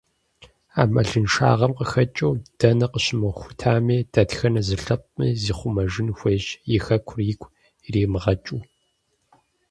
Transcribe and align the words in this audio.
Ӏэмалыншагъэм 0.73 1.71
къыхэкӏыу, 1.77 2.33
дэнэ 2.59 2.87
къыщымыхутами, 2.91 3.97
дэтхэнэ 4.13 4.61
зы 4.67 4.75
лъэпкъми 4.83 5.29
зихъумэжын 5.41 6.09
хуейщ, 6.17 6.45
и 6.75 6.79
Хэкур 6.83 7.19
игу 7.31 7.47
иримыгъэкӏыу. 7.85 8.59